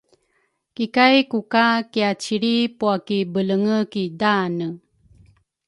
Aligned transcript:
Kikay 0.75 1.17
kuka 1.31 1.65
kiacilri 1.91 2.55
pua 2.77 2.95
ki 3.05 3.17
belenge 3.33 3.77
ki 3.91 4.03
daane. 4.19 4.67